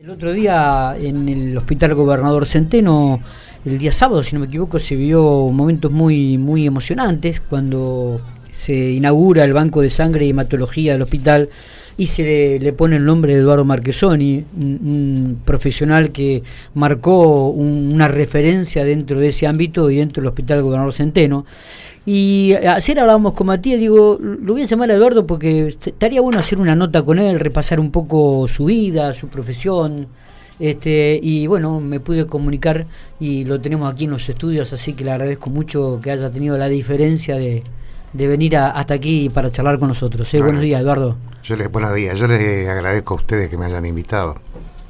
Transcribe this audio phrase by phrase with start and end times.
[0.00, 3.20] El otro día en el Hospital Gobernador Centeno,
[3.66, 8.18] el día sábado, si no me equivoco, se vio momentos muy, muy emocionantes cuando
[8.50, 11.50] se inaugura el banco de sangre y hematología del hospital
[11.98, 16.42] y se le, pone el nombre de Eduardo Marquesoni, un, profesional que
[16.72, 21.44] marcó una referencia dentro de ese ámbito y dentro del Hospital Gobernador Centeno.
[22.12, 26.40] Y ayer hablábamos con Matías, digo, lo voy a llamar a Eduardo porque estaría bueno
[26.40, 30.08] hacer una nota con él, repasar un poco su vida, su profesión.
[30.58, 32.84] Este, y bueno, me pude comunicar
[33.20, 36.58] y lo tenemos aquí en los estudios, así que le agradezco mucho que haya tenido
[36.58, 37.62] la diferencia de,
[38.12, 40.34] venir hasta aquí para charlar con nosotros.
[40.34, 40.42] ¿eh?
[40.42, 41.16] buenos días, Eduardo.
[41.44, 44.34] Yo les, buenos días, yo les agradezco a ustedes que me hayan invitado.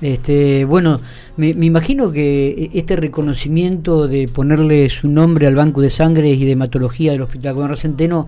[0.00, 1.00] Este, bueno,
[1.36, 6.52] me, imagino que este reconocimiento de ponerle su nombre al banco de sangre y de
[6.52, 8.26] hematología del Hospital Gobernador Centeno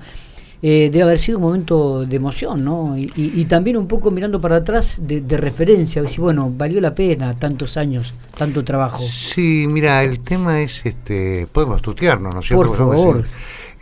[0.64, 2.94] eh, debe haber sido un momento de emoción, ¿no?
[2.96, 7.76] Y, también un poco mirando para atrás de, referencia, decir, bueno, valió la pena tantos
[7.76, 9.02] años, tanto trabajo.
[9.02, 12.66] Sí, mira, el tema es, este, podemos estudiarnos, ¿no es cierto?
[12.66, 13.24] Por favor.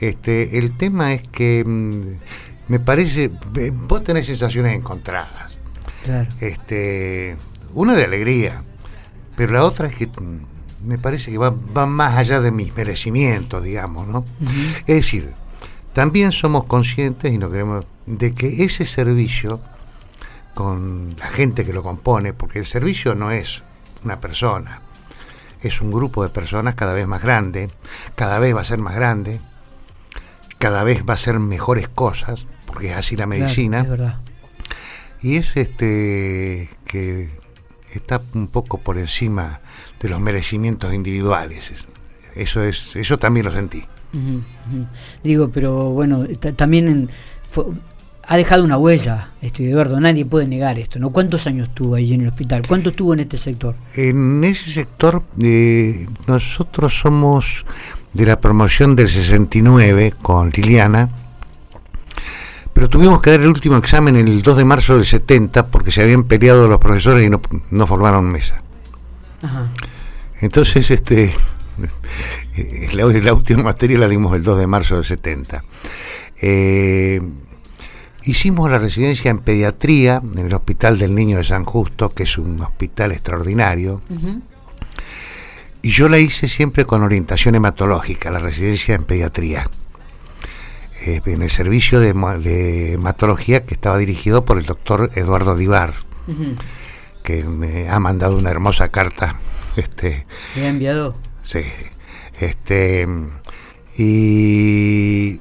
[0.01, 5.59] Este, el tema es que mm, me parece, eh, vos tenés sensaciones encontradas.
[6.03, 6.31] Claro.
[6.41, 7.37] Este,
[7.75, 8.63] una de alegría,
[9.37, 11.51] pero la otra es que mm, me parece que va,
[11.87, 14.25] más allá de mis merecimientos, digamos, ¿no?
[14.87, 15.33] Es decir,
[15.93, 19.61] también somos conscientes y no queremos de que ese servicio
[20.55, 23.63] con la gente que lo compone, porque el servicio no es
[24.05, 24.83] una persona,
[25.63, 27.71] es un grupo de personas cada vez más grande,
[28.15, 29.41] cada vez va a ser más grande,
[30.59, 34.19] cada vez va a ser mejores cosas, porque es así la medicina.
[35.23, 37.40] Y es este que
[37.95, 39.61] está un poco por encima
[40.01, 41.73] de los merecimientos individuales.
[42.35, 43.83] Eso es, eso también lo sentí.
[45.23, 46.25] Digo, pero bueno,
[46.57, 47.11] también
[48.31, 51.11] ha dejado una huella, este Eduardo, nadie puede negar esto, ¿no?
[51.11, 52.63] ¿Cuántos años estuvo ahí en el hospital?
[52.67, 53.75] ¿Cuánto estuvo en este sector?
[53.95, 57.65] En ese sector eh, nosotros somos
[58.13, 61.09] de la promoción del 69 con Liliana,
[62.81, 66.01] pero tuvimos que dar el último examen el 2 de marzo del 70 porque se
[66.01, 68.63] habían peleado los profesores y no, formaron mesa.
[70.41, 71.31] Entonces, este,
[72.95, 75.63] la, última materia la dimos el 2 de marzo del 70.
[76.41, 77.21] Eh,
[78.25, 82.39] hicimos la residencia en pediatría en el Hospital del Niño de San Justo, que es
[82.39, 84.01] un hospital extraordinario.
[85.83, 89.69] Y yo la hice siempre con orientación hematológica, la residencia en pediatría.
[91.07, 92.11] Eh, en el servicio de,
[92.93, 95.95] hematología que estaba dirigido por el doctor Eduardo Divar,
[97.23, 99.37] que me ha mandado una hermosa carta.
[99.77, 101.15] Este, ¿Me ha enviado?
[101.43, 101.63] Sí.
[102.41, 103.07] Este,
[103.97, 105.41] y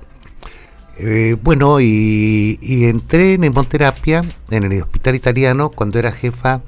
[1.00, 4.22] eh, bueno, y, y, entré en hemoterapia
[4.52, 6.62] en el hospital italiano cuando era jefa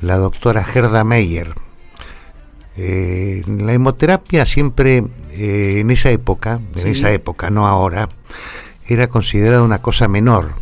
[0.00, 1.52] la doctora Gerda Meyer
[2.80, 5.02] eh, la hemoterapia siempre,
[5.38, 8.08] eh, en esa época, en esa época, no ahora,
[8.86, 10.52] era considerada una cosa menor.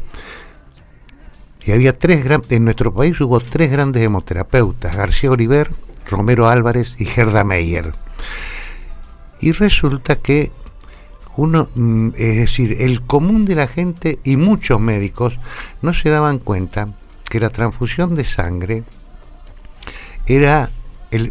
[1.65, 5.69] Y había tres en nuestro país hubo tres grandes hemoterapeutas, García Oliver,
[6.09, 7.93] Romero Álvarez y Gerda Meyer.
[9.41, 10.53] Y resulta que
[11.37, 15.39] uno, mm, es decir, el común de la gente y muchos médicos
[15.83, 16.89] no se daban cuenta
[17.29, 18.85] que la transfusión de sangre
[20.27, 20.71] era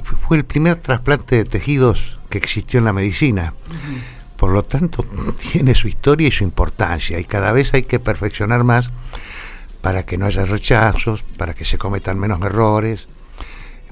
[0.03, 3.53] fue el primer trasplante de tejidos que existió en la medicina.
[4.37, 5.05] Por lo tanto,
[5.51, 8.91] tiene su historia y su importancia y cada vez hay que perfeccionar más
[9.81, 13.07] para que no haya rechazos, para que se cometan menos errores.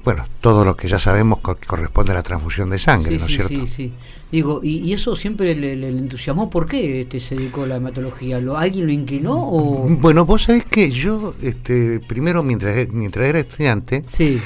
[0.04, 3.66] Bueno, todo lo que ya sabemos corresponde a la transfusión de sangre, ¿no es cierto?
[3.66, 3.92] Sí, sí.
[4.30, 6.50] Digo, y, eso siempre le, entusiasmó.
[6.50, 8.40] ¿Por qué este, se dedicó a la hematología?
[8.40, 9.34] ¿Lo, ¿Alguien lo inclinó?
[9.34, 9.86] O?
[9.88, 14.40] Bueno, vos sabés que yo, este, primero, mientras, mientras era estudiante, sí.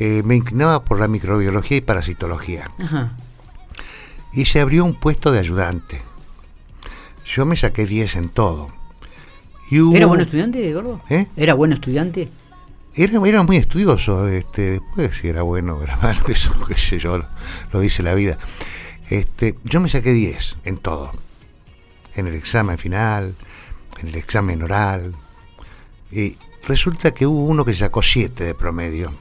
[0.00, 2.70] Eh, me inclinaba por la microbiología y parasitología.
[4.32, 6.00] Y se abrió un puesto de ayudante.
[7.26, 8.70] Yo me saqué 10 en todo.
[9.70, 11.02] ¿Era buen estudiante, Gordo?
[11.10, 11.26] ¿Eh?
[11.36, 12.30] ¿Era buen estudiante?
[12.94, 14.26] Era, era muy estudioso.
[14.26, 17.22] Este, después si era bueno era malo, eso qué sé yo,
[17.70, 18.38] lo, dice la vida.
[19.10, 21.12] Este, yo me saqué 10 en todo.
[22.16, 23.34] En el examen final,
[24.00, 25.14] en el examen oral.
[26.10, 29.12] Y resulta que hubo uno que sacó 7 de promedio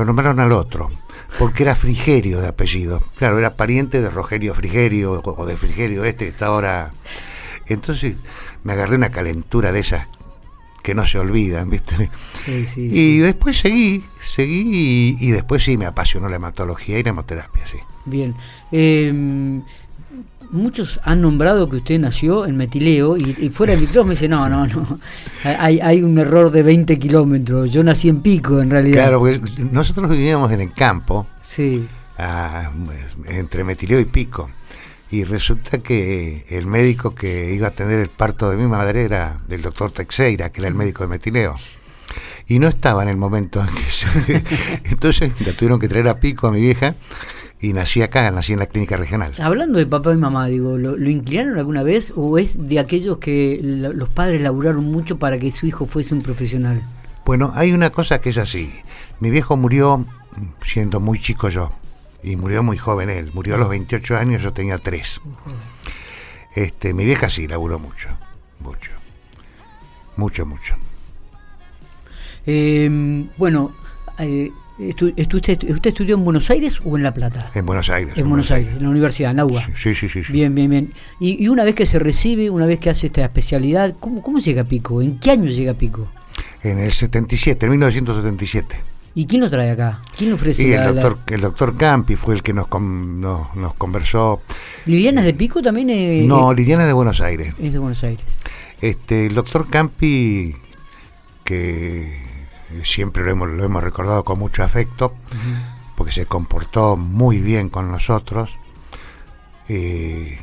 [0.00, 0.90] lo nombraron al otro,
[1.38, 3.02] porque era Frigerio de apellido.
[3.16, 6.92] Claro, era pariente de Rogerio Frigerio o de Frigerio este que está ahora.
[7.66, 8.16] Entonces
[8.64, 10.08] me agarré una calentura de esas
[10.82, 12.10] que no se olvidan, ¿viste?
[12.76, 17.76] y después seguí, seguí y, después sí me apasionó la hematología y la hemoterapia, sí.
[18.06, 18.34] Bien.
[18.72, 19.62] Em,
[20.50, 24.48] muchos han nombrado que usted nació en Metileo y, fuera del micrófono me dice, no,
[24.48, 25.00] no, no,
[25.44, 29.02] hay, hay un error de 20 kilómetros, yo nací en Pico en realidad.
[29.02, 29.40] Claro, porque
[29.70, 31.86] nosotros vivíamos en el campo, sí.
[33.26, 34.50] entre Metileo y Pico,
[35.10, 39.40] y resulta que el médico que iba a atender el parto de mi madre era
[39.48, 41.54] del doctor Texeira, que era el médico de Metileo.
[42.46, 44.44] Y no estaba en el momento en que se...
[44.90, 46.96] Entonces la tuvieron que traer a Pico a mi vieja
[47.60, 49.34] y nací acá, nací en la clínica regional.
[49.38, 53.60] Hablando de papá y mamá, digo, ¿lo, inclinaron alguna vez o es de aquellos que
[53.62, 56.82] los padres laburaron mucho para que su hijo fuese un profesional?
[57.26, 58.72] Bueno, hay una cosa que es así.
[59.20, 60.06] Mi viejo murió
[60.64, 61.70] siendo muy chico yo
[62.22, 63.30] y murió muy joven él.
[63.34, 65.20] Murió a los 28 años, yo tenía 3.
[66.54, 68.08] Este, mi vieja sí laburó mucho,
[68.60, 68.90] mucho,
[70.16, 70.74] mucho, mucho.
[72.46, 73.74] Eh, bueno,
[74.18, 77.50] eh, ¿Usted, estudió en Buenos Aires o en La Plata?
[77.54, 78.16] En Buenos Aires.
[78.16, 79.68] En, Buenos, Aires, en la universidad, en UBA.
[79.76, 80.20] Sí, sí, sí.
[80.30, 80.92] Bien, bien, bien.
[81.20, 84.62] Y, una vez que se recibe, una vez que hace esta especialidad, ¿cómo, ¿cómo llega
[84.62, 85.02] a Pico?
[85.02, 86.08] ¿En qué año llega a Pico?
[86.62, 88.76] En el 77, en 1977.
[89.14, 90.00] ¿Y quién lo trae acá?
[90.16, 90.74] ¿Quién lo ofrece?
[90.74, 94.40] el, doctor, el doctor Campi fue el que nos, nos, conversó.
[94.86, 96.26] ¿Liliana es de Pico también?
[96.26, 97.54] no, Liliana es de Buenos Aires.
[97.60, 98.24] Es de Buenos Aires.
[98.80, 100.54] Este, el doctor Campi,
[101.44, 102.29] que
[102.82, 105.14] siempre lo hemos, lo hemos recordado con mucho afecto,
[105.96, 108.58] porque se comportó muy bien con nosotros.
[109.68, 110.38] Eh,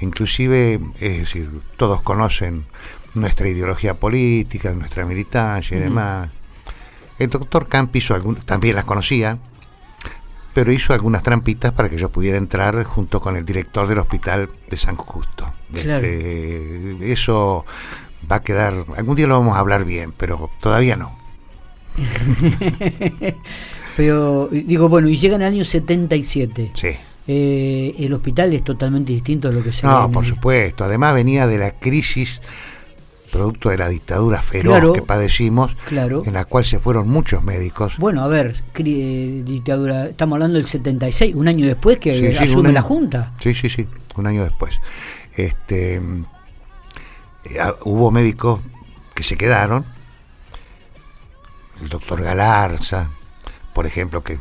[0.00, 2.64] inclusive, es decir, todos conocen
[3.14, 6.30] nuestra ideología política, nuestra militancia y demás.
[7.18, 9.38] El doctor Camp hizo algún, también las conocía,
[10.54, 14.48] pero hizo algunas trampitas para que yo pudiera entrar junto con el director del hospital
[14.68, 15.52] de San Justo.
[15.72, 17.64] Este, eso
[18.30, 21.18] va a quedar, algún día lo vamos a hablar bien, pero todavía no.
[23.96, 26.72] pero digo, bueno, y llega en el año 77.
[26.74, 26.88] Sí.
[27.26, 30.84] Eh, el hospital es totalmente distinto a lo que se No, por supuesto.
[30.84, 32.40] Además venía de la crisis
[33.30, 36.22] producto de la dictadura feroz que padecimos, claro.
[36.26, 37.94] en la cual se fueron muchos médicos.
[37.98, 42.82] Bueno, a ver, eh, dictadura, estamos hablando del 76, un año después que asume la
[42.82, 43.32] Junta.
[43.38, 44.80] Sí, sí, sí, un año después.
[45.36, 46.00] Este,
[47.82, 48.60] hubo médicos
[49.14, 49.84] que se quedaron,
[51.80, 53.10] el doctor Galarza,
[53.72, 54.38] por ejemplo, que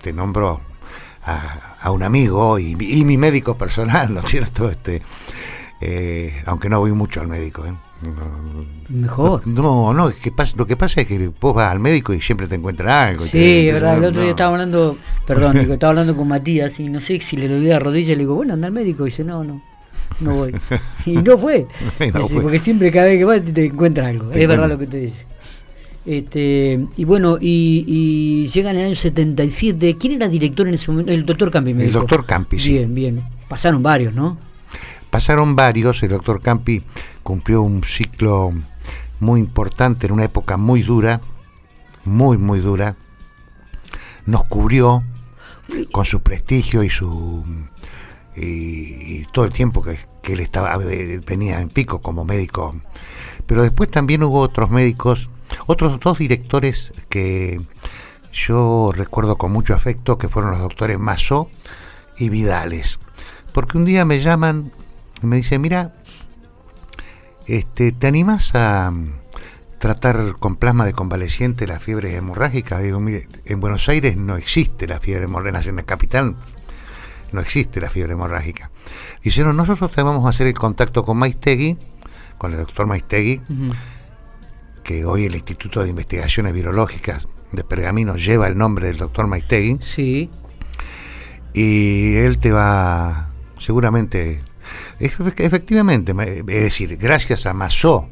[0.00, 0.60] te nombró
[1.24, 4.68] a, un amigo y, mi médico personal, ¿no es cierto?
[4.68, 5.02] Este,
[5.80, 7.64] eh, aunque no voy mucho al médico.
[7.66, 7.74] ¿eh?
[8.88, 9.46] Mejor.
[9.46, 12.46] No, no, que pasa, lo que pasa es que vos vas al médico y siempre
[12.46, 13.24] te encuentras algo.
[13.24, 14.96] Sí, verdad, el otro día estaba hablando,
[15.26, 18.20] perdón, estaba hablando con Matías y no sé si le dolía la rodilla y le
[18.20, 19.71] digo, bueno, anda al médico y dice, no, no
[20.20, 20.54] no voy.
[21.06, 21.66] Y no fue.
[22.42, 24.30] porque siempre cada vez que vas te, encuentras algo.
[24.32, 25.26] es verdad lo que te dice.
[26.04, 29.96] Este, y bueno, y, y llega en el año 77.
[29.98, 31.12] ¿Quién era director en ese momento?
[31.12, 31.70] El doctor Campi.
[31.70, 32.72] el doctor Campi, sí.
[32.72, 33.24] Bien, bien.
[33.48, 34.38] Pasaron varios, ¿no?
[35.10, 36.02] Pasaron varios.
[36.02, 36.82] El doctor Campi
[37.22, 38.52] cumplió un ciclo
[39.20, 41.20] muy importante en una época muy dura,
[42.04, 42.96] muy, muy dura.
[44.26, 45.04] Nos cubrió
[45.92, 47.44] con su prestigio y su
[48.36, 52.76] y, todo el tiempo que, él estaba venía en pico como médico.
[53.46, 55.30] Pero después también hubo otros médicos,
[55.66, 57.60] otros dos directores que
[58.32, 61.50] yo recuerdo con mucho afecto, que fueron los doctores Mazo
[62.16, 62.98] y Vidales.
[63.52, 64.72] Porque un día me llaman
[65.22, 65.94] y me dicen, mira,
[67.46, 68.92] este, ¿te animas a
[69.78, 72.82] tratar con plasma de convaleciente las fiebres hemorrágicas?
[72.82, 76.36] Digo, mire, en Buenos Aires no existe la fiebre hemorrágica, en la capital
[77.32, 78.70] no existe la fiebre hemorrágica.
[79.22, 81.76] Dijeron, nosotros te vamos a hacer el contacto con Maistegui,
[82.38, 83.40] con el doctor Maistegui,
[84.82, 89.78] que hoy el Instituto de Investigaciones Virológicas de Pergamino lleva el nombre del doctor Maistegui.
[89.82, 90.30] Sí.
[91.54, 94.42] Y él te va, seguramente,
[94.98, 98.08] efectivamente, es decir, gracias a Mazó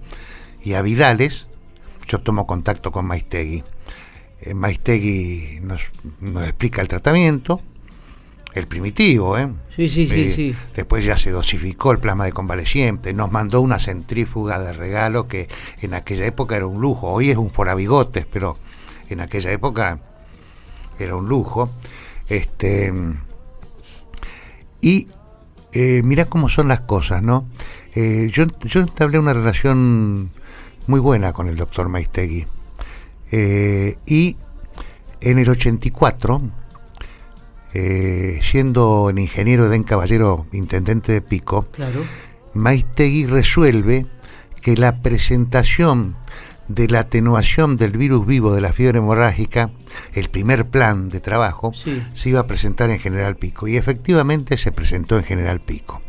[0.63, 1.47] y a Vidales,
[2.07, 3.65] yo tomo contacto con Maistegui.
[4.43, 5.81] Eh, Maistegui nos,
[6.21, 7.63] nos explica el tratamiento,
[8.55, 9.49] el primitivo, ¿eh?
[9.77, 10.55] Sí, sí, sí, eh, sí.
[10.75, 15.49] Después ya se dosificó el plasma de convaleciente, nos mandó una centrífuga de regalo que
[15.81, 18.59] en aquella época era un lujo, hoy es un forabigotes, pero
[19.09, 20.01] en aquella época
[20.99, 21.71] era un lujo.
[22.29, 22.93] Este,
[24.81, 25.09] y
[25.73, 27.47] eh, mira cómo son las cosas, ¿no?
[27.95, 30.31] Eh, yo, yo entablé una relación
[30.87, 32.47] muy buena con el doctor Maistegui.
[33.33, 34.37] y
[35.21, 36.41] en el 84,
[37.75, 42.05] eh, siendo el ingeniero Den Caballero intendente de Pico, claro.
[42.55, 44.07] Maistegui resuelve
[44.61, 46.17] que la presentación
[46.71, 49.71] de la atenuación del virus vivo de la fiebre hemorrágica,
[50.13, 51.73] el primer plan de trabajo,
[52.15, 53.67] se iba a presentar en General Pico.
[53.67, 56.01] Y efectivamente se presentó en General Pico.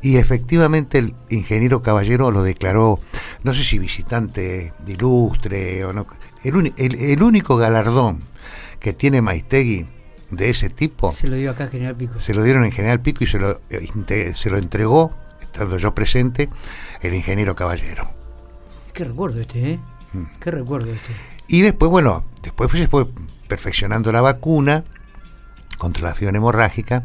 [0.00, 2.98] Y efectivamente el ingeniero Caballero lo declaró,
[3.44, 6.08] no sé si visitante ilustre o no,
[6.42, 8.18] el, único galardón
[8.80, 9.86] que tiene Maistegui
[10.32, 11.12] de ese tipo.
[11.12, 12.18] Se lo dio acá en General Pico.
[12.18, 15.94] Se lo dieron en General Pico y se lo, eh, se lo entregó, estando yo
[15.94, 16.48] presente,
[17.02, 18.10] el ingeniero Caballero.
[18.92, 19.80] Qué recuerdo este, ¿eh?
[20.12, 20.24] Mm.
[20.40, 21.12] Qué recuerdo este.
[21.46, 23.06] Y después, bueno, después se fue
[23.46, 24.84] perfeccionando la vacuna
[25.76, 27.04] contra la fiebre hemorrágica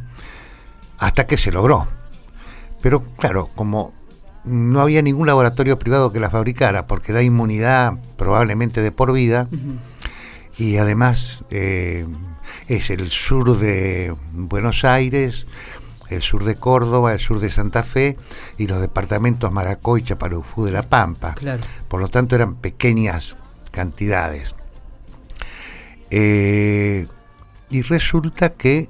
[0.98, 1.88] hasta que se logró.
[2.82, 3.94] Pero claro, como
[4.46, 9.50] no había ningún laboratorio privado que la fabricara, porque da inmunidad probablemente de por vida,
[10.58, 12.06] y además eh,
[12.68, 15.46] es el sur de Buenos Aires,
[16.10, 18.18] el sur de Córdoba, el sur de Santa Fe
[18.58, 21.36] y los departamentos Maracoy y Chaparufú de La Pampa.
[21.88, 23.36] Por lo tanto eran pequeñas
[23.72, 24.56] cantidades.
[26.10, 27.06] Eh,
[27.70, 28.90] y resulta que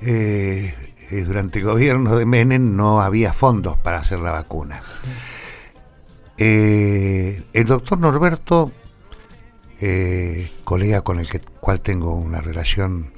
[0.00, 0.74] eh,
[1.10, 4.82] eh, durante el gobierno de Menem no había fondos para hacer la vacuna.
[6.36, 8.72] Eh, el doctor Norberto,
[9.80, 11.28] eh, colega con el
[11.60, 13.12] cual tengo una relación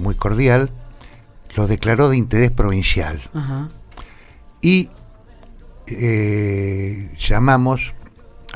[0.00, 0.70] muy cordial,
[1.54, 3.20] lo declaró de interés provincial.
[4.62, 4.88] Y
[7.18, 7.92] llamamos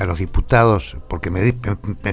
[0.01, 1.53] a los diputados, porque me,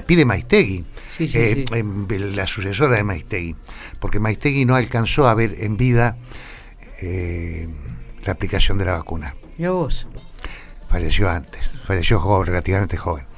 [0.01, 0.85] pide Maistegui,
[1.19, 3.55] eh, em, la sucesora de Maistegui,
[3.99, 6.17] porque Maistegui no alcanzó a ver en vida
[7.01, 7.67] eh,
[8.25, 9.33] la aplicación de la vacuna.
[9.57, 10.05] ¿Y a vos?
[10.87, 13.28] Falleció antes, falleció joven, relativamente joven, eh,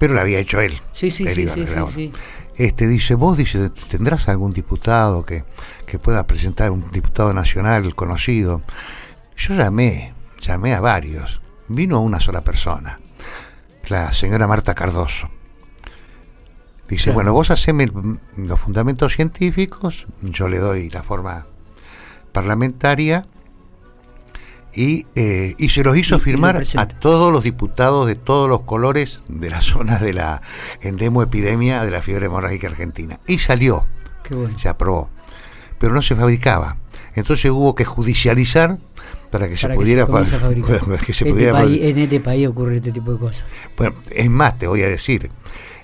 [0.00, 0.80] pero lo había hecho él.
[0.92, 2.10] Sí, sí, sí, sí,
[2.56, 5.44] Este dice, vos dice, tendrás algún diputado que,
[5.86, 8.62] que pueda presentar, un diputado nacional conocido.
[9.36, 12.98] Yo llamé, llamé a varios, vino una sola persona
[13.90, 15.28] la señora Marta Cardoso.
[16.88, 17.90] Dice, bueno, vos haceme
[18.36, 21.46] los fundamentos científicos, yo le doy la forma
[22.32, 23.26] parlamentaria
[24.74, 29.22] y, eh, y se los hizo firmar a todos los diputados de todos los colores
[29.28, 30.42] de la zona de la
[30.80, 33.20] endemoepidemia de la fiebre hemorrágica argentina.
[33.26, 33.86] Y salió,
[34.56, 35.10] se aprobó,
[35.78, 36.76] pero no se fabricaba.
[37.14, 38.78] Entonces hubo que judicializar
[39.30, 40.06] para que se pudiera
[41.82, 43.44] en este país ocurre este tipo de cosas.
[43.76, 45.30] Bueno, es más, te voy a decir,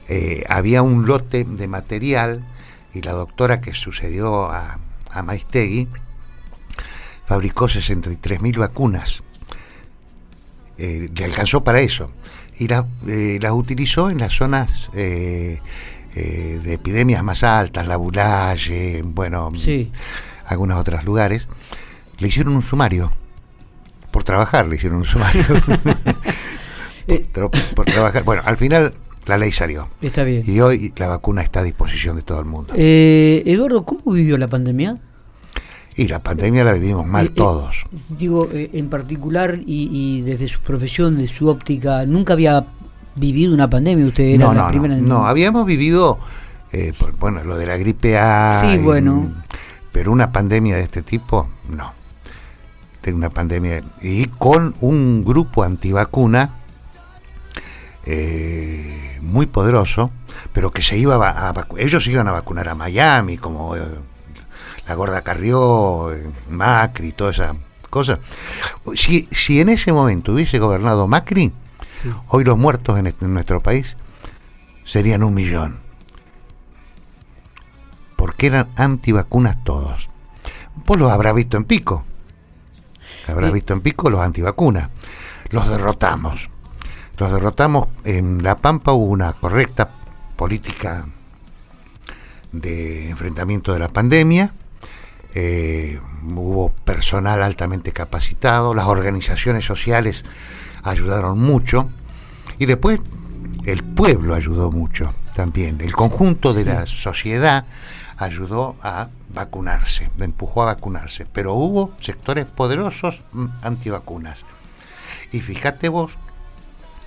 [0.08, 2.46] eh, había un lote de material
[2.94, 4.78] y la doctora que sucedió a,
[5.10, 5.88] a Maistegui
[7.26, 9.22] fabricó 63.000 vacunas.
[10.78, 12.10] Eh, le alcanzó para eso.
[12.58, 15.60] Y eh, las utilizó en las zonas de
[16.14, 19.52] epidemias más altas, la Bulaye, bueno,
[20.46, 21.46] algunos otros lugares.
[22.18, 23.12] Le hicieron un sumario
[24.10, 25.44] por trabajar, le hicieron un sumario.
[27.08, 27.24] Eh,
[27.74, 28.24] por, trabajar.
[28.24, 28.92] Bueno, al final
[29.26, 29.88] la ley salió.
[30.00, 30.42] Está bien.
[30.44, 32.74] Y hoy la vacuna está a disposición de todo el mundo.
[32.76, 34.98] Eh, Eduardo, ¿cómo vivió la pandemia?
[35.96, 37.84] Y la pandemia la vivimos mal eh, todos.
[38.10, 42.66] digo, en particular y, desde su profesión, de su óptica, ¿nunca había
[43.14, 44.38] vivido una pandemia usted?
[44.38, 46.18] no, no, no, no, habíamos vivido,
[47.18, 48.60] bueno, lo de la gripe A.
[48.62, 49.32] Sí, bueno.
[49.90, 51.96] Pero una pandemia de este tipo, no
[53.12, 56.50] una pandemia y con un grupo antivacuna
[58.04, 60.10] eh, muy poderoso,
[60.52, 63.82] pero que se iba a, ellos iban a vacunar a Miami, como eh,
[64.88, 67.54] la Gorda Carrió, eh, Macri, toda esa
[67.90, 68.18] cosa.
[68.94, 71.52] Si, si en ese momento hubiese gobernado Macri,
[72.28, 73.96] hoy los muertos en, en nuestro país
[74.84, 75.80] serían un millón.
[78.16, 80.08] Porque eran antivacunas todos.
[80.84, 82.04] Vos los habrás visto en pico
[83.32, 84.90] habrás visto en Pico, los antivacunas.
[85.50, 86.48] Los derrotamos.
[87.18, 87.88] Los derrotamos.
[88.04, 89.90] En La Pampa hubo una correcta
[90.36, 91.06] política
[92.52, 94.52] de enfrentamiento de la pandemia.
[95.34, 96.00] Eh,
[96.34, 100.24] hubo personal altamente capacitado, las organizaciones sociales
[100.82, 101.90] ayudaron mucho
[102.58, 103.00] y después
[103.64, 107.66] el pueblo ayudó mucho también, el conjunto de la sociedad
[108.16, 114.44] ayudó a vacunarse, empujó a vacunarse, pero hubo sectores poderosos mm, antivacunas.
[115.32, 116.16] Y fíjate vos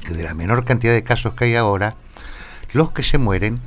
[0.06, 1.96] que de la menor cantidad de casos que hay ahora,
[2.72, 3.60] los que se mueren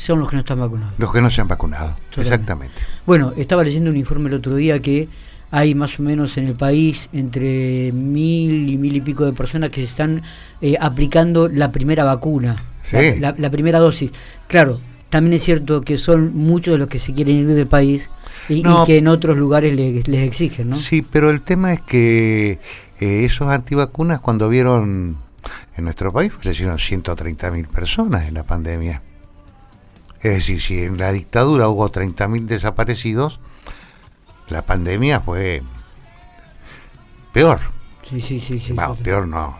[0.00, 0.94] son los que no están vacunados.
[0.96, 2.80] Los que no se han vacunado, exactamente.
[3.04, 5.08] Bueno, estaba leyendo un informe el otro día que
[5.50, 9.68] hay más o menos en el país entre mil y mil y pico de personas
[9.70, 10.22] que se están
[10.62, 12.56] eh, aplicando la primera vacuna,
[12.92, 14.12] la, primera dosis.
[14.46, 14.80] Claro,
[15.10, 18.10] también es cierto que son muchos de los que se quieren ir del país
[18.48, 20.76] y, que en otros lugares les, exigen, ¿no?
[20.76, 22.58] Sí, pero el tema es que
[23.00, 25.18] eh, esos antivacunas cuando vieron
[25.76, 29.02] en nuestro país fallecieron 130.000 personas en la pandemia.
[30.20, 33.40] Es decir, si en la dictadura hubo 30.000 desaparecidos,
[34.48, 35.62] la pandemia fue
[37.32, 37.58] peor.
[38.02, 38.58] Sí, sí, sí.
[38.60, 39.56] sí, peor no.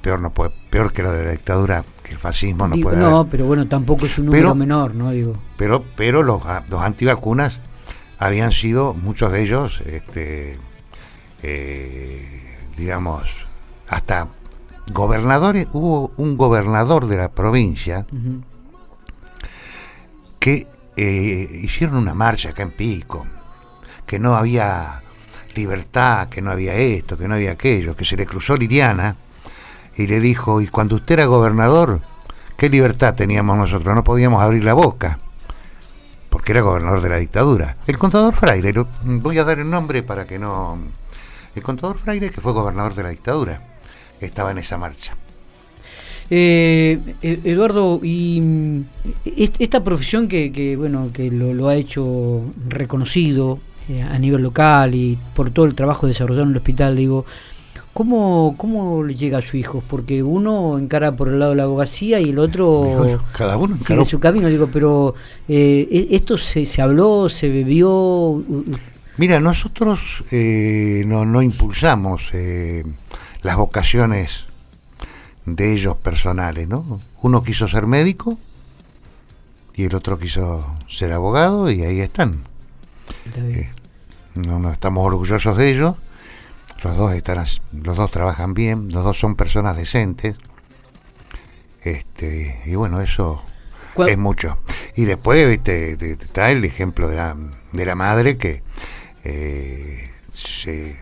[0.00, 2.98] Peor no puede, peor que lo de la dictadura, que el fascismo no puede.
[2.98, 5.10] No, pero bueno, tampoco es un número menor, ¿no?
[5.10, 5.34] Digo.
[5.56, 7.60] Pero, pero los, los antivacunas
[8.18, 10.58] habían sido, muchos de ellos, este,
[11.42, 13.30] eh, digamos,
[13.88, 14.28] hasta
[14.92, 18.06] gobernadores, hubo un gobernador de la provincia
[20.44, 23.26] que eh, hicieron una marcha acá en Pico,
[24.04, 25.00] que no había
[25.54, 29.16] libertad, que no había esto, que no había aquello, que se le cruzó Liliana
[29.96, 32.02] y le dijo, y cuando usted era gobernador,
[32.58, 33.94] ¿qué libertad teníamos nosotros?
[33.94, 35.18] No podíamos abrir la boca,
[36.28, 37.78] porque era gobernador de la dictadura.
[37.86, 40.76] El contador Fraire, voy a dar el nombre para que no...
[41.54, 43.62] El contador Fraire, que fue gobernador de la dictadura,
[44.20, 45.16] estaba en esa marcha.
[46.30, 48.84] Eh, e-, Eduardo, y mm,
[49.58, 55.50] esta profesión que, bueno que lo, ha hecho reconocido eh, a nivel local y por
[55.50, 57.26] todo el trabajo desarrollado en el hospital, digo,
[57.92, 59.82] ¿cómo, cómo le llega a su hijo?
[59.86, 64.04] Porque uno encara por el lado de la abogacía y el otro cada uno sigue
[64.04, 65.14] su camino, digo, pero
[65.46, 68.42] eh, ¿e-, esto se, se habló, se bebió.
[69.18, 72.30] Mira, nosotros eh, no, no impulsamos
[73.42, 74.46] las vocaciones
[75.46, 77.00] de ellos personales, ¿no?
[77.22, 78.38] Uno quiso ser médico
[79.74, 82.44] y el otro quiso ser abogado y ahí están.
[83.36, 83.70] Eh,
[84.34, 85.96] no, estamos orgullosos de ellos.
[86.82, 90.36] Los dos están, los dos trabajan bien, los dos son personas decentes.
[91.82, 93.42] Este, y bueno, eso
[94.06, 94.58] es mucho.
[94.96, 97.36] Y después, viste, está el ejemplo de la,
[97.72, 98.62] de la madre que
[99.24, 100.96] eh, se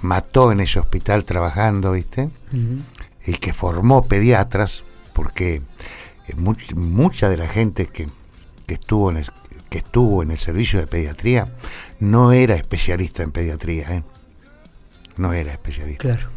[0.00, 2.30] mató en ese hospital trabajando, viste
[3.24, 5.62] el que formó pediatras, porque
[6.28, 6.34] eh,
[6.74, 8.08] mucha de la gente que,
[8.68, 9.26] estuvo en el,
[9.70, 11.48] que estuvo en el servicio de pediatría
[12.00, 14.02] no era especialista en pediatría, ¿eh?
[15.16, 16.02] no era especialista.
[16.02, 16.28] Claro.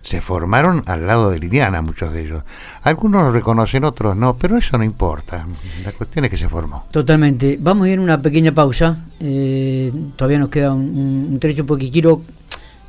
[0.00, 2.44] Se formaron al lado de Liliana, muchos de ellos.
[2.82, 5.44] Algunos lo reconocen, otros no, pero eso no importa.
[5.84, 6.86] La cuestión es que se formó.
[6.90, 7.58] Totalmente.
[7.60, 9.04] Vamos a ir a una pequeña pausa.
[9.20, 12.22] Eh, todavía nos queda un, un trecho porque quiero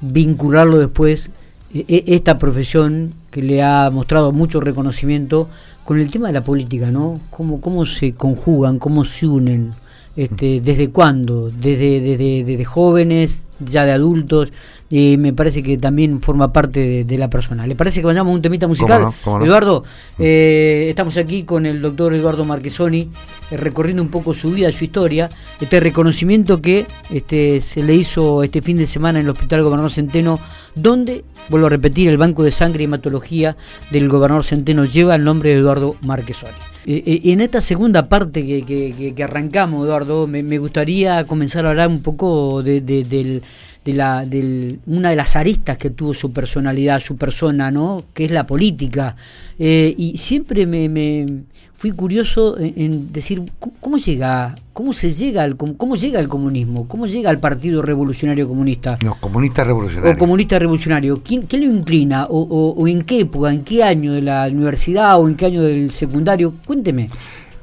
[0.01, 1.31] vincularlo después
[1.71, 5.49] esta profesión que le ha mostrado mucho reconocimiento
[5.83, 7.19] con el tema de la política, ¿no?
[7.29, 9.73] Cómo, cómo se conjugan, cómo se unen,
[10.15, 14.51] este, desde cuándo, desde, desde, desde jóvenes, ya de adultos,
[14.89, 17.67] y me parece que también forma parte de, la persona.
[17.67, 19.07] ¿Le parece que vayamos a un temita musical?
[19.41, 19.83] Eduardo,
[20.17, 23.09] eh, estamos aquí con el doctor Eduardo Marquesoni,
[23.51, 25.29] eh, recorriendo un poco su vida, su historia,
[25.61, 29.91] este reconocimiento que este, se le hizo este fin de semana en el Hospital Gobernador
[29.91, 30.39] Centeno,
[30.73, 33.57] donde, vuelvo a repetir, el Banco de Sangre y Hematología
[33.91, 36.53] del Gobernador Centeno lleva el nombre de Eduardo Marquesoni.
[36.85, 42.63] Eh, en esta segunda parte que, arrancamos, Eduardo, me, gustaría comenzar a hablar un poco
[42.63, 43.43] de, del
[43.85, 48.03] de, la, de una de las aristas que tuvo su personalidad, su persona, ¿no?
[48.13, 49.15] que es la política.
[49.57, 51.43] Eh, y siempre me, me,
[51.79, 53.41] fui curioso en, decir
[53.79, 58.49] ¿cómo, llega, cómo se llega al cómo llega el comunismo, cómo llega al Partido Revolucionario
[58.49, 58.97] Comunista.
[59.01, 60.13] No, comunista revolucionario.
[60.13, 61.21] O comunista revolucionario.
[61.23, 62.25] ¿Quién, ¿Qué lo inclina?
[62.29, 63.53] O, o, en qué época?
[63.53, 66.53] ¿En qué año de la universidad o en qué año del secundario?
[66.65, 67.07] Cuénteme.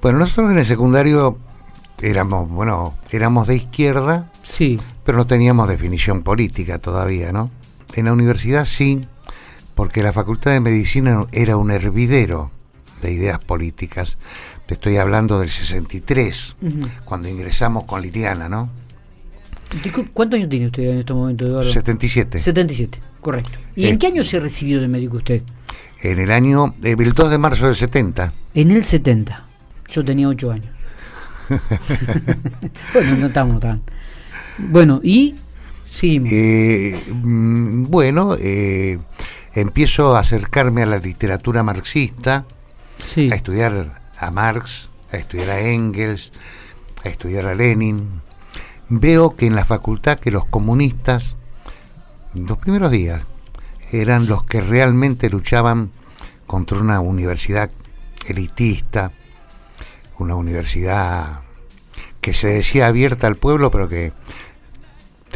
[0.00, 1.36] Bueno, nosotros en el secundario
[2.00, 4.78] éramos, bueno, éramos de izquierda, sí.
[5.06, 7.48] Pero no teníamos definición política todavía, ¿no?
[7.94, 9.06] En la universidad sí,
[9.76, 12.50] porque la Facultad de Medicina era un hervidero
[13.02, 14.18] de ideas políticas.
[14.66, 16.56] Te estoy hablando del 63,
[17.04, 18.68] cuando ingresamos con Liliana, ¿no?
[20.12, 21.70] ¿Cuántos años tiene usted en este momento, Eduardo?
[21.70, 22.40] 77.
[22.40, 23.60] 77, correcto.
[23.76, 25.42] ¿Y en qué año se recibió de médico usted?
[26.02, 28.32] En el año, eh, el 2 de marzo del 70.
[28.54, 29.44] En el 70.
[29.88, 30.74] Yo tenía 8 años.
[32.92, 33.82] bueno, no estamos tan.
[34.58, 35.36] Bueno, y
[35.90, 36.22] sí.
[36.30, 38.98] Eh, mm, bueno, eh,
[39.54, 42.46] empiezo a acercarme a la literatura marxista,
[43.16, 46.32] a estudiar a Marx, a estudiar a Engels,
[47.04, 48.22] a estudiar a Lenin.
[48.88, 51.36] Veo que en la facultad que los comunistas,
[52.34, 53.22] los primeros días,
[53.92, 55.90] eran los que realmente luchaban
[56.46, 57.70] contra una universidad
[58.26, 59.12] elitista,
[60.18, 61.40] una universidad
[62.20, 64.12] que se decía abierta al pueblo, pero que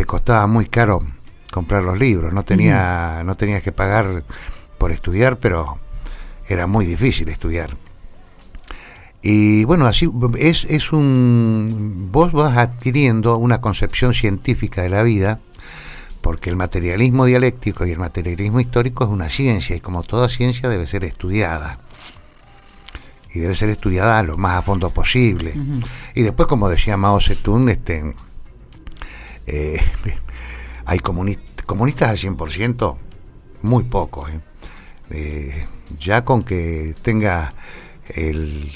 [0.00, 1.02] te costaba muy caro
[1.52, 4.24] comprar los libros, no tenía, no tenías que pagar
[4.78, 5.76] por estudiar, pero
[6.48, 7.68] era muy difícil estudiar.
[9.20, 12.08] Y bueno, así es, es un.
[12.10, 15.40] Vos vas adquiriendo una concepción científica de la vida
[16.22, 20.70] porque el materialismo dialéctico y el materialismo histórico es una ciencia y como toda ciencia
[20.70, 21.78] debe ser estudiada.
[23.34, 25.52] Y debe ser estudiada lo más a fondo posible.
[26.14, 28.14] Y después, como decía Mao Zedong, este,
[29.50, 29.80] eh,
[30.84, 32.96] hay comunistas al 100%,
[33.62, 34.30] muy pocos.
[34.30, 34.40] ¿eh?
[35.10, 35.66] Eh,
[35.98, 37.52] ya con que tenga
[38.08, 38.70] el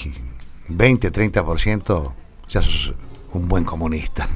[0.69, 2.11] 20-30%,
[2.49, 2.93] ya sos
[3.31, 4.27] un buen comunista.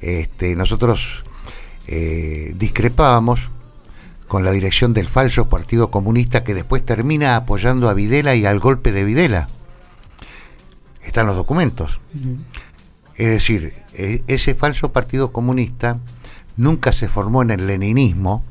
[0.00, 1.24] este, nosotros
[1.86, 3.48] discrepábamos
[4.26, 8.58] con la dirección del falso Partido Comunista que después termina apoyando a Videla y al
[8.58, 9.48] golpe de Videla.
[11.02, 12.00] Están los documentos.
[13.16, 15.98] Es decir, e, ese falso Partido Comunista
[16.56, 18.44] nunca se formó en el leninismo,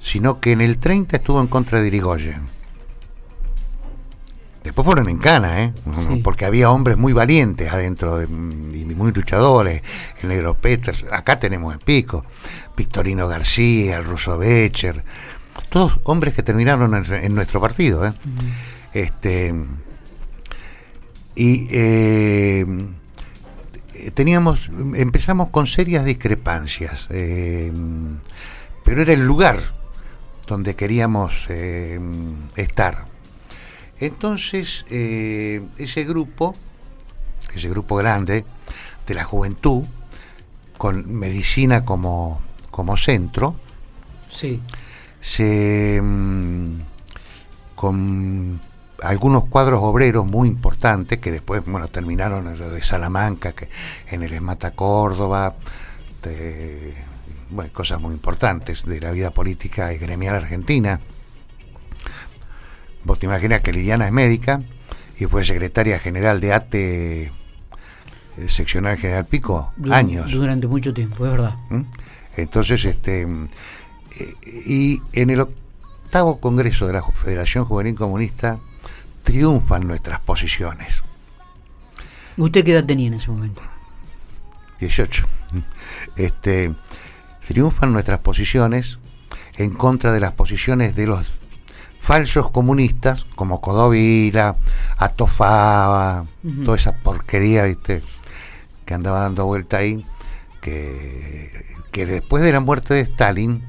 [0.00, 2.56] sino que en el 30 estuvo en contra de Irigoyen
[4.66, 5.72] Después fueron en cana, ¿eh?
[6.24, 9.80] porque había hombres muy valientes adentro y muy luchadores.
[10.20, 12.24] El negro Peters, acá tenemos el pico,
[12.76, 15.04] Victorino García, el ruso Becher,
[15.68, 18.06] todos hombres que terminaron en, nuestro partido.
[18.06, 18.12] ¿eh?
[18.92, 19.54] este,
[21.36, 22.66] y eh,
[24.14, 27.72] teníamos, empezamos con serias discrepancias, eh,
[28.84, 29.58] pero era el lugar
[30.46, 31.48] donde queríamos
[32.56, 33.04] estar
[33.98, 36.54] entonces, eh, ese grupo,
[37.54, 38.44] ese grupo grande
[39.06, 39.84] de la juventud,
[40.76, 43.56] con medicina como, como centro,
[44.30, 44.60] sí.
[45.20, 46.80] se, mm,
[47.74, 48.60] con
[49.08, 53.68] algunos cuadros obreros muy importantes que después bueno terminaron en lo de Salamanca, que
[54.08, 55.54] en el Esmata Córdoba,
[57.50, 61.00] bueno, cosas muy importantes de la vida política y gremial argentina.
[63.04, 64.62] Vos te imaginas que Liliana es médica
[65.16, 67.32] y fue secretaria general de ATE eh,
[68.48, 70.32] seccional General Pico años.
[70.32, 71.54] Durante mucho tiempo, es verdad.
[71.70, 71.82] ¿Mm?
[72.36, 74.34] Entonces, este eh,
[74.66, 78.58] y en el octavo congreso de la Federación Juvenil Comunista
[79.26, 81.02] triunfan nuestras posiciones.
[82.36, 83.60] ¿Usted qué edad tenía en ese momento?
[84.78, 85.26] 18.
[86.14, 86.72] Este,
[87.40, 89.00] triunfan nuestras posiciones
[89.56, 91.26] en contra de las posiciones de los
[91.98, 94.56] falsos comunistas como Codovila,
[94.96, 96.26] Atofaba,
[96.64, 98.02] toda esa porquería, ¿viste?
[98.84, 100.06] que andaba dando vuelta ahí,
[100.60, 103.64] que, que después de la muerte de Stalin,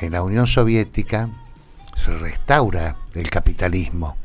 [0.00, 1.28] en la Unión Soviética
[1.94, 4.16] se restaura el capitalismo.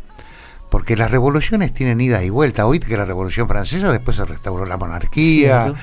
[0.69, 2.65] Porque las revoluciones tienen ida y vuelta.
[2.65, 5.73] Oíste que la Revolución Francesa después se restauró la monarquía,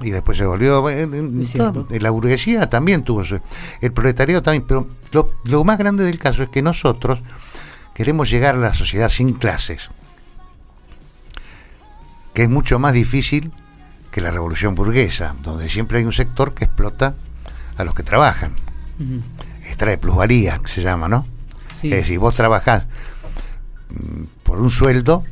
[0.00, 0.84] y después se volvió.
[1.90, 3.40] la burguesía también tuvo eso.
[3.80, 4.64] El proletariado también.
[4.66, 4.88] Pero
[5.44, 7.20] lo, más grande del caso es que nosotros
[7.94, 9.90] queremos llegar a la sociedad sin clases,
[12.34, 13.52] que es mucho más difícil
[14.10, 17.14] que la revolución burguesa, donde siempre hay un sector que explota
[17.76, 18.54] a los que trabajan.
[19.66, 21.26] Extrae plusvalía, que se llama, ¿no?
[21.82, 22.86] Es decir, vos trabajás
[24.42, 25.24] por un sueldo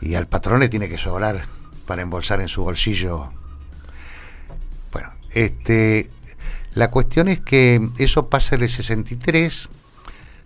[0.00, 1.42] y al patrón le tiene que sobrar
[1.86, 3.30] para embolsar en su bolsillo.
[5.34, 6.10] Este,
[6.74, 9.68] la cuestión es que eso pasa en el 63,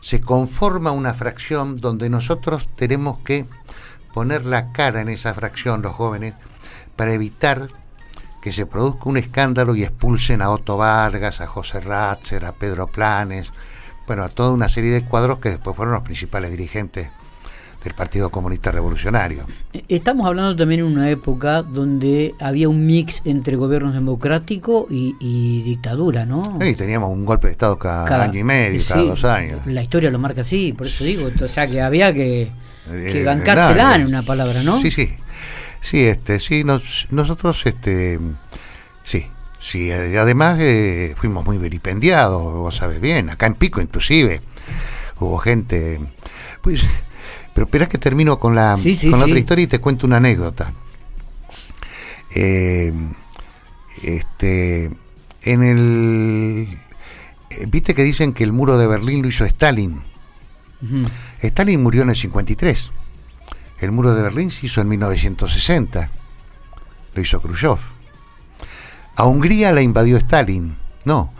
[0.00, 3.44] se conforma una fracción donde nosotros tenemos que
[4.14, 6.35] poner la cara en esa fracción, los jóvenes,
[6.96, 7.68] para evitar
[8.40, 12.87] que se produzca un escándalo y expulsen a Otto Vargas, a José Ratzer, a Pedro
[12.87, 13.52] Planes,
[14.08, 17.08] bueno, a toda una serie de cuadros que después fueron los principales dirigentes
[17.84, 19.46] del Partido Comunista Revolucionario.
[19.86, 26.26] Estamos hablando también en una época donde había un mix entre gobierno democrático y, dictadura,
[26.26, 26.58] ¿no?
[26.60, 29.60] Sí, teníamos un golpe de Estado cada, año y medio, cada dos años.
[29.66, 32.50] La historia lo marca así, por eso digo, o sea que había que,
[32.90, 34.78] eh, que bancársela en una palabra, ¿no?
[34.78, 35.14] Sí, sí.
[35.80, 38.18] Sí, este, sí, nosotros, este,
[39.04, 39.26] sí,
[39.58, 44.40] sí, además eh, fuimos muy vilipendiados, vos sabes bien, acá en Pico inclusive,
[45.18, 46.00] hubo gente,
[46.62, 46.86] pues
[47.58, 50.72] pero espera que termino con la, otra historia y te cuento una anécdota.
[52.32, 52.92] Eh,
[54.04, 54.92] este,
[55.42, 56.68] en el.
[57.50, 60.04] Eh, Viste que dicen que el muro de Berlín lo hizo Stalin.
[61.42, 62.92] Stalin murió en el 53.
[63.80, 66.12] El muro de Berlín se hizo en 1960.
[67.12, 67.78] Lo hizo Khrushchev.
[69.18, 70.76] A Hungría la invadió Stalin.
[71.04, 71.33] No,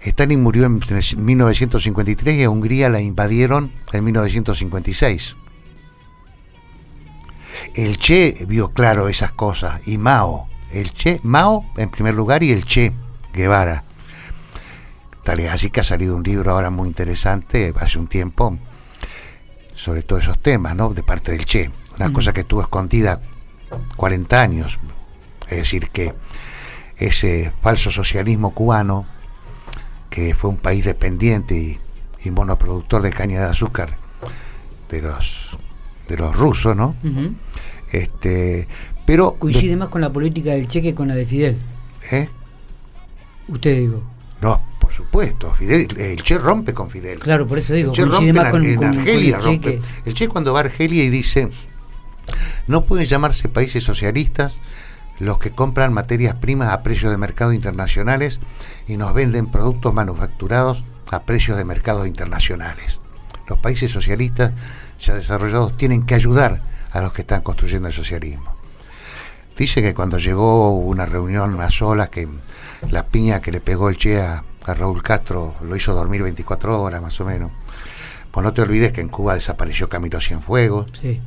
[0.00, 0.80] Stalin murió en
[1.16, 5.36] 1953 y a Hungría la invadieron en 1956.
[7.76, 12.50] El Che vio claro esas cosas y Mao, el Che, Mao en primer lugar y
[12.50, 12.92] el Che
[13.32, 13.84] Guevara.
[15.22, 18.58] Tal es así que ha salido un libro ahora muy interesante hace un tiempo
[19.72, 20.92] sobre todos esos temas, ¿no?
[20.92, 21.70] De parte del Che.
[21.94, 23.20] Una cosa que estuvo escondida
[23.94, 24.80] 40 años.
[25.48, 26.12] Es decir, que
[27.06, 29.06] ese falso socialismo cubano,
[30.10, 31.78] que fue un país dependiente y,
[32.24, 33.96] y monoproductor de caña de azúcar
[34.90, 35.58] de los
[36.08, 36.94] de los rusos, ¿no?
[37.90, 38.66] Este,
[39.06, 41.58] pero coincide más con la política del Che que con la de Fidel.
[42.10, 42.28] ¿Eh?
[43.48, 44.02] Usted digo.
[44.40, 47.18] No, por supuesto, Fidel, el Che rompe con Fidel.
[47.20, 49.80] Claro, por eso digo, el Che coincide más con, en con- Argelia rompe.
[50.04, 51.48] El Che cuando va a Argelia y dice,
[52.66, 54.58] no pueden llamarse países socialistas
[55.22, 58.40] los que compran materias primas a precios de mercado internacionales
[58.88, 62.98] y nos venden productos manufacturados a precios de mercados internacionales.
[63.46, 64.52] Los países socialistas
[64.98, 68.52] ya desarrollados tienen que ayudar a los que están construyendo el socialismo.
[69.56, 72.26] Dice que cuando llegó hubo una reunión a solas que
[72.90, 76.80] la piña que le pegó el Che a, a Raúl Castro lo hizo dormir 24
[76.82, 77.52] horas más o menos.
[78.30, 81.20] Pues no te olvides que en Cuba desapareció Camilo Cienfuegos, Sí.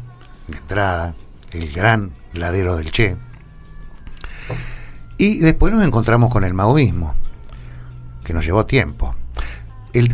[0.48, 1.14] de entrada,
[1.52, 3.16] el gran ladero del Che.
[5.18, 7.14] Y después nos encontramos con el maoísmo,
[8.24, 9.16] que nos llevó tiempo.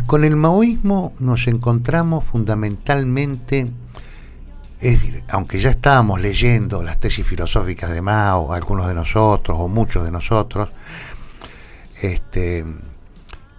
[0.06, 3.68] Con el maoísmo nos encontramos fundamentalmente,
[4.80, 9.66] es decir, aunque ya estábamos leyendo las tesis filosóficas de Mao, algunos de nosotros o
[9.66, 10.68] muchos de nosotros,
[12.00, 12.64] este,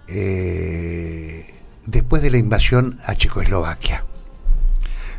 [0.08, 1.46] eh,
[1.84, 4.04] después de la invasión a Checoslovaquia.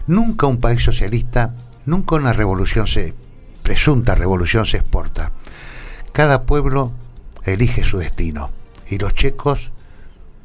[0.07, 1.53] Nunca un país socialista,
[1.85, 3.13] nunca una revolución se,
[3.61, 5.31] presunta revolución se exporta.
[6.15, 6.93] Cada pueblo
[7.43, 8.49] elige su destino.
[8.87, 9.73] Y los checos,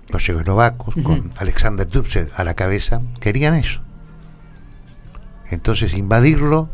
[0.09, 3.81] los checoslovacos, con Alexander Dubček a la cabeza, querían eso.
[5.49, 6.69] Entonces invadirlo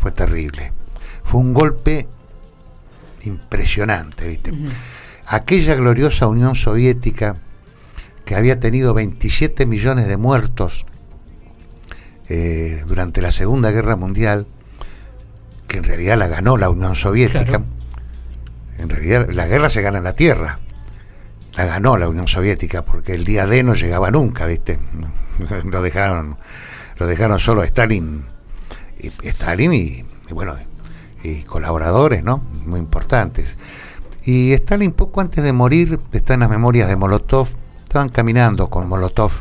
[0.00, 0.72] fue terrible.
[1.22, 2.08] Fue un golpe
[3.22, 4.52] impresionante, ¿viste?
[5.28, 7.36] Aquella gloriosa Unión Soviética
[8.24, 10.86] que había tenido 27 millones de muertos
[12.28, 14.48] eh, durante la Segunda Guerra Mundial,
[15.68, 17.44] que en realidad la ganó la Unión Soviética.
[17.44, 17.81] Claro.
[18.82, 20.58] En realidad la guerra se gana en la tierra.
[21.54, 24.78] La ganó la Unión Soviética porque el día D no llegaba nunca, ¿viste?
[25.64, 26.36] Lo dejaron,
[26.96, 28.24] lo dejaron solo Stalin,
[28.98, 30.54] y, Stalin y bueno,
[31.22, 32.38] y colaboradores, ¿no?
[32.66, 33.56] Muy importantes.
[34.24, 37.48] Y Stalin poco antes de morir, está en las memorias de Molotov,
[37.82, 39.32] estaban caminando con Molotov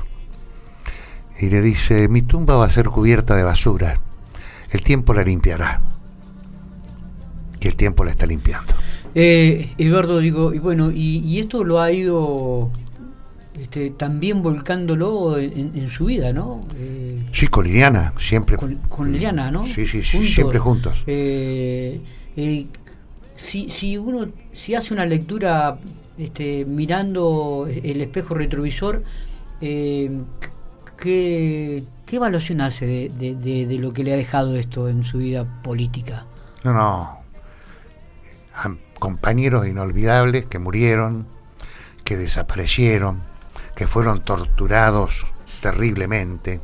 [1.39, 3.95] y le dice, mi tumba va a ser cubierta de basura,
[4.69, 5.81] el tiempo la limpiará.
[7.59, 8.73] Y el tiempo la está limpiando.
[9.15, 12.71] Eh, Eduardo, digo, y bueno, y, y esto lo ha ido
[13.59, 16.59] este, también volcándolo en, en su vida, ¿no?
[16.77, 18.57] Eh, Sí, con Liliana, siempre.
[18.57, 19.65] con, con Liliana, ¿no?
[19.65, 21.03] Sí, sí, sí, siempre juntos.
[21.07, 21.99] Eh,
[22.37, 22.65] eh,
[23.35, 25.77] si, si uno si hace una lectura
[26.17, 29.03] este, mirando el espejo retrovisor,
[29.61, 30.11] eh,
[30.97, 35.03] ¿qué, ¿qué evaluación hace de, de- de- de lo que le ha dejado esto en
[35.03, 36.25] su vida política?
[36.63, 37.17] No, no.
[39.01, 41.25] Compañeros inolvidables que murieron,
[42.03, 43.23] que desaparecieron,
[43.75, 45.25] que fueron torturados
[45.59, 46.61] terriblemente.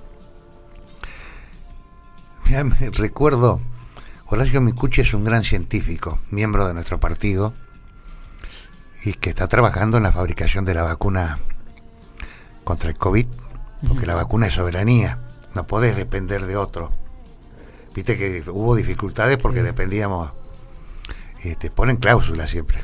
[2.46, 3.60] Mirá, me recuerdo,
[4.28, 7.56] Horacio Micucci es un gran científico, miembro de nuestro partido,
[9.04, 11.40] y que está trabajando en la fabricación de la vacuna
[12.64, 13.26] contra el COVID,
[13.88, 15.18] porque la vacuna es soberanía,
[15.56, 16.92] no podés depender de otro.
[17.96, 19.66] Viste que hubo dificultades porque Sí.
[19.66, 20.34] dependíamos,
[21.44, 22.80] este, ponen cláusulas siempre.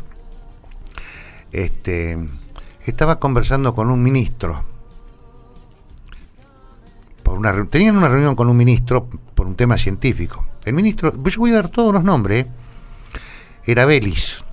[1.52, 2.18] Este,
[2.86, 4.64] estaba conversando con un ministro,
[7.24, 10.46] por una, reu- tenían una reunión con un ministro por un tema científico.
[10.66, 12.50] El ministro, yo voy a dar todos los nombres, ¿eh?
[13.66, 14.44] era Belis.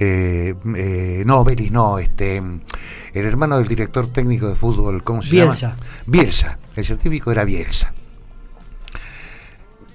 [0.00, 5.30] Eh, eh, no, Belis no, este, el hermano del director técnico de fútbol, ¿cómo se
[5.30, 5.76] Bielsa.
[5.76, 5.82] llama?
[6.06, 6.58] Bielsa.
[6.74, 7.92] El científico era Bielsa.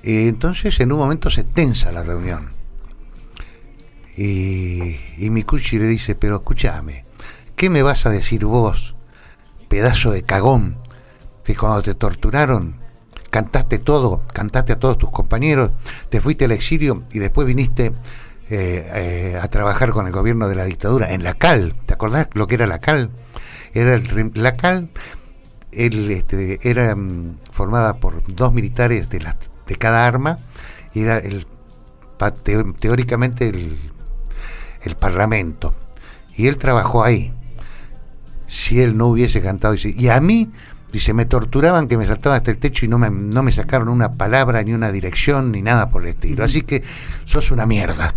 [0.04, 2.48] Eh, entonces en un momento se tensa la reunión.
[4.22, 7.06] Y, y Micucci le dice, pero escúchame,
[7.56, 8.98] ¿qué me vas a decir vos,
[9.70, 10.76] pedazo de cagón,
[11.46, 12.76] que cuando te torturaron,
[13.30, 15.72] cantaste todo, cantaste a todos tus compañeros,
[16.10, 17.94] te fuiste al exilio y después viniste
[18.50, 21.76] eh, eh, a trabajar con el gobierno de la dictadura en la CAL?
[21.86, 23.12] ¿Te acordás lo que era la CAL?
[23.74, 24.90] Era el, la CAL
[25.72, 29.20] él, este, era mm, formada por dos militares de,
[29.78, 30.40] cada arma
[30.94, 31.48] y era el
[32.44, 33.78] teóricamente el,
[34.82, 35.74] el parlamento
[36.36, 37.34] y él trabajó ahí
[38.46, 40.50] si él no hubiese cantado dice, y a mí
[40.92, 43.90] dice me torturaban que me saltaba hasta el techo y no me, no me sacaron
[43.90, 46.84] una palabra ni una dirección ni nada por el estilo así que
[47.26, 48.16] sos una mierda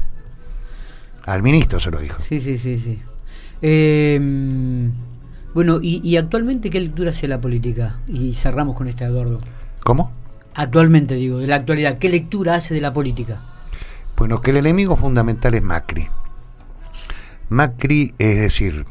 [1.25, 3.03] al ministro se lo dijo Sí, sí, sí, sí.
[3.64, 4.18] Eh,
[5.55, 7.98] bueno, y, y actualmente qué lectura hace la política?
[8.09, 9.38] Y cerramos con este, Eduardo.
[9.85, 10.11] ¿cómo?
[10.55, 13.40] Actualmente, digo, de la actualidad, ¿qué lectura hace de la política?
[14.16, 16.09] Bueno, que el enemigo fundamental es Macri.
[17.53, 18.87] Macri, es decir,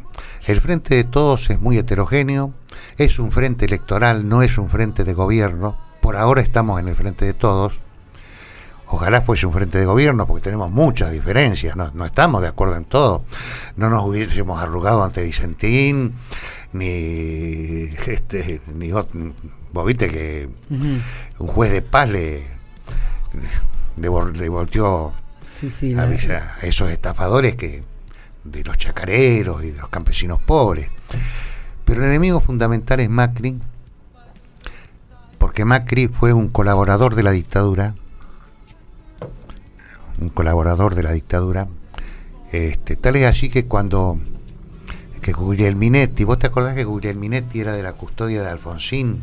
[0.46, 2.54] el frente de todos es muy heterogéneo,
[2.98, 6.96] es un frente electoral, no es un frente de gobierno, por ahora estamos en el
[6.96, 7.74] frente de todos,
[8.86, 12.86] ojalá fuese un frente de gobierno porque tenemos muchas diferencias, no, estamos de acuerdo en
[12.86, 13.24] todo,
[13.78, 16.14] no nos hubiésemos arrugado ante Vicentín,
[16.74, 19.08] ni este, ni vos,
[19.86, 22.44] viste que un juez de paz le,
[23.98, 25.14] le, volteó
[25.98, 27.91] a, esos estafadores que
[28.44, 30.90] de los chacareros y de los campesinos pobres.
[31.86, 33.60] Pero el enemigo fundamental es Macri,
[35.38, 37.96] porque Macri fue un colaborador de la dictadura,
[40.20, 41.68] un colaborador de la dictadura,
[42.52, 44.20] este, tal es así que cuando
[45.22, 49.22] que Guglielminetti, ¿vos te acordás que Guglielminetti era de la custodia de Alfonsín?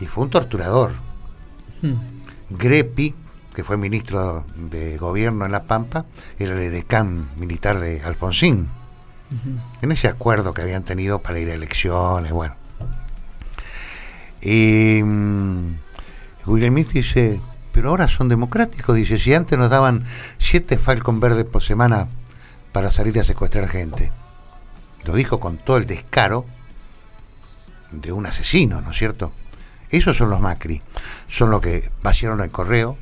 [0.00, 0.94] Y fue un torturador.
[1.80, 1.94] Hmm.
[2.50, 3.14] Greppi,
[3.56, 6.04] que fue ministro de gobierno en La Pampa,
[6.38, 8.68] era el decán militar de Alfonsín.
[9.80, 12.54] En ese acuerdo que habían tenido para ir a elecciones, bueno.
[14.42, 15.74] Y um,
[16.92, 17.40] dice,
[17.72, 20.04] pero ahora son democráticos, dice, si antes nos daban
[20.36, 22.08] siete Falcon verdes por semana
[22.72, 24.12] para salir a secuestrar gente.
[25.04, 26.44] Lo dijo con todo el descaro
[27.90, 29.32] de un asesino, ¿no es cierto?
[29.88, 30.82] Esos son los Macri,
[31.26, 32.98] son los que vaciaron el correo,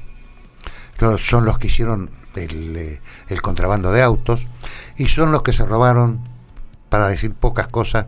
[1.18, 4.46] son los que hicieron eh, el, contrabando de autos
[4.96, 6.20] y son los que se robaron,
[6.88, 8.06] para decir pocas cosas,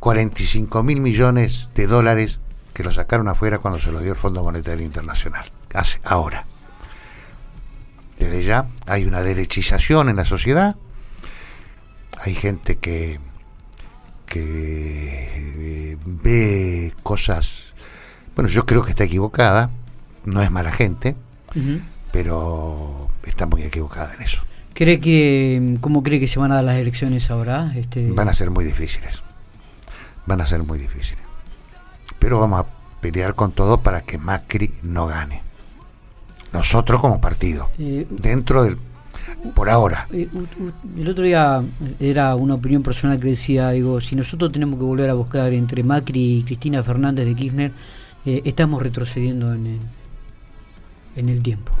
[0.00, 2.38] 45 mil millones de dólares
[2.72, 6.44] que lo sacaron afuera cuando se lo dio el Fondo Monetario Internacional, hace ahora.
[8.18, 10.76] Desde ya hay una derechización en la sociedad,
[12.18, 13.20] hay gente que,
[14.26, 17.74] que eh, ve cosas,
[18.34, 19.70] bueno, yo creo que está equivocada,
[20.24, 21.14] no es mala gente,
[22.16, 24.40] pero está muy equivocada en eso.
[24.72, 27.74] ¿Cree que, ¿Cómo cree que se van a dar las elecciones ahora?
[27.76, 28.10] Este...
[28.10, 29.22] Van a ser muy difíciles.
[30.24, 31.22] Van a ser muy difíciles.
[32.18, 32.66] Pero vamos a
[33.02, 35.42] pelear con todo para que Macri no gane.
[36.54, 37.68] Nosotros como partido.
[37.78, 38.78] Eh, dentro del...
[39.54, 40.08] Por ahora.
[40.10, 40.26] Eh,
[40.96, 41.62] el otro día
[42.00, 45.82] era una opinión personal que decía, digo, si nosotros tenemos que volver a buscar entre
[45.82, 47.72] Macri y Cristina Fernández de Kirchner,
[48.24, 49.80] eh, estamos retrocediendo en el,
[51.16, 51.72] en el tiempo.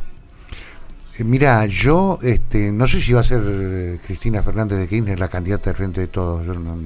[1.18, 5.18] Eh, mira, yo este, no sé si va a ser eh, Cristina Fernández de Kirchner
[5.18, 6.46] la candidata de frente de todos.
[6.46, 6.76] Yo no,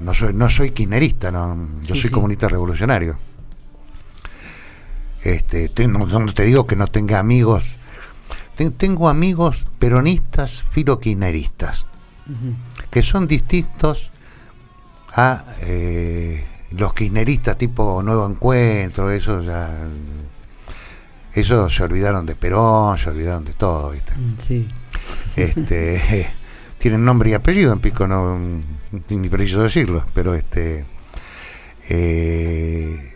[0.00, 3.16] no, soy, no soy kirchnerista, no, yo soy comunista revolucionario.
[5.22, 7.76] Este, no, te digo que no tenga amigos.
[8.76, 11.86] tengo amigos peronistas filokirchneristas,
[12.90, 14.10] que son distintos
[15.12, 19.88] a eh, los kirchneristas tipo Nuevo Encuentro, eso ya
[21.34, 24.14] eso se olvidaron de Perón, se olvidaron de todo, ¿viste?
[24.14, 24.68] Mm, sí.
[25.36, 26.32] Este,
[26.78, 28.38] tienen nombre y apellido en Pico, no
[29.08, 30.84] ni preciso decirlo, pero este
[31.88, 33.10] eh,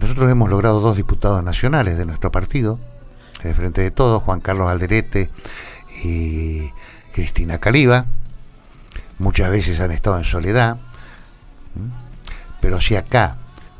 [0.00, 2.78] nosotros hemos logrado dos diputados nacionales de nuestro partido,
[3.42, 5.30] de frente de todos, Juan Carlos Alderete
[6.04, 6.70] y
[7.12, 8.06] Cristina Caliba.
[9.18, 10.78] Muchas veces han estado en soledad,
[12.60, 13.36] pero si acá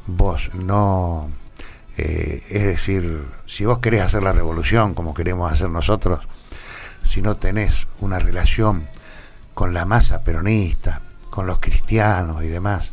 [0.06, 1.30] vos no
[2.02, 6.26] eh, es decir, si vos querés hacer la revolución como queremos hacer nosotros,
[7.06, 8.88] si no tenés una relación
[9.52, 12.92] con la masa peronista, con los cristianos y demás,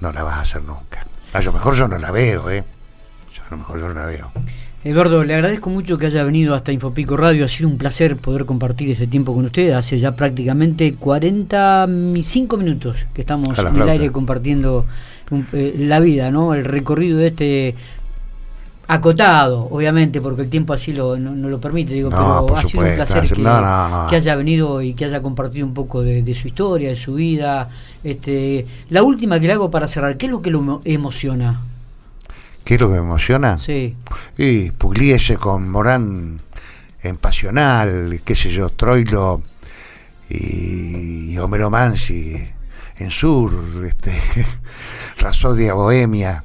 [0.00, 1.04] no la vas a hacer nunca.
[1.32, 2.64] A lo mejor yo no la veo, ¿eh?
[3.44, 4.30] a lo mejor yo no la veo.
[4.84, 7.44] Eduardo, le agradezco mucho que haya venido hasta Infopico Radio.
[7.44, 9.72] Ha sido un placer poder compartir ese tiempo con usted.
[9.72, 14.86] Hace ya prácticamente 45 minutos que estamos en el aire compartiendo
[15.52, 16.54] eh, la vida, ¿no?
[16.54, 17.74] El recorrido de este
[18.86, 22.94] acotado, obviamente, porque el tiempo así lo, no, lo permite, digo, pero ha sido un
[22.94, 23.24] placer
[24.08, 27.68] que, haya venido y que haya compartido un poco de, su historia, de su vida.
[28.04, 31.62] Este, la última que le hago para cerrar, ¿qué es lo que lo emociona?
[32.68, 33.58] ¿Qué es lo que me emociona?
[33.58, 33.96] Sí.
[34.36, 36.42] Y Pugliese con Morán
[37.02, 39.40] en Pasional, qué sé yo, Troilo
[40.28, 42.36] y, y Homero Mansi
[42.98, 43.54] en Sur,
[43.86, 44.12] este,
[45.18, 46.44] Rasodia Bohemia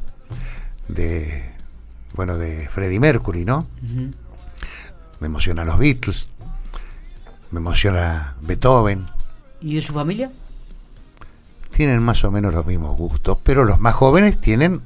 [0.87, 1.43] de
[2.13, 3.67] bueno de Freddie Mercury, ¿no?
[5.19, 6.29] Me emociona los Beatles,
[7.51, 9.07] me emociona Beethoven.
[9.59, 10.31] ¿Y de su familia?
[11.71, 14.81] Tienen más o menos los mismos gustos, pero los más jóvenes tienen,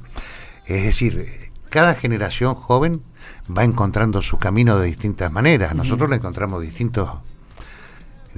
[0.68, 3.02] es decir, cada generación joven
[3.56, 5.74] va encontrando su camino de distintas maneras.
[5.74, 7.10] Nosotros lo encontramos distintos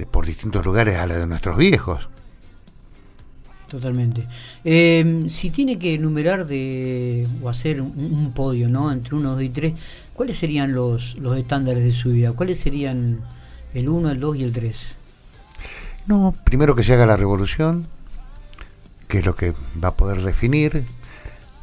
[0.09, 2.07] por distintos lugares a la de nuestros viejos.
[3.67, 4.27] Totalmente.
[4.65, 8.91] Eh, si tiene que enumerar de, o hacer un, podio, ¿no?
[8.91, 9.75] Entre uno, dos y tres,
[10.13, 12.33] ¿cuáles serían los, los estándares de su vida?
[12.33, 13.21] ¿Cuáles serían
[13.73, 14.95] el uno, el dos y el tres?
[16.05, 17.87] No, primero que se haga la revolución,
[19.07, 20.83] que es lo que va a poder definir.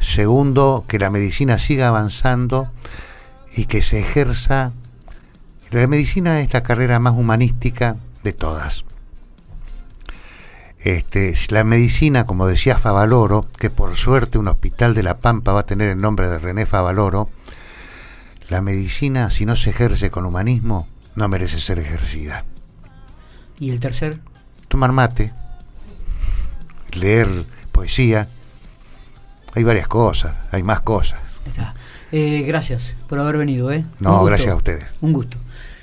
[0.00, 2.70] Segundo, que la medicina siga avanzando
[3.56, 4.72] y que se ejerza.
[5.70, 8.84] La medicina es la carrera más humanística de todas.
[10.78, 15.60] Este, la medicina, como decía Favaloro, que por suerte un hospital de La Pampa va
[15.60, 17.30] a tener el nombre de René Favaloro,
[18.48, 20.86] la medicina, si no se ejerce con humanismo,
[21.16, 22.44] no merece ser ejercida.
[23.58, 24.20] ¿Y el tercer?
[24.68, 25.34] Tomar mate,
[26.92, 27.28] leer
[27.72, 28.28] poesía.
[29.54, 31.18] Hay varias cosas, hay más cosas.
[32.12, 33.70] Eh, gracias por haber venido.
[33.70, 33.84] ¿eh?
[34.00, 34.84] No, gracias a ustedes.
[35.00, 35.36] Un gusto.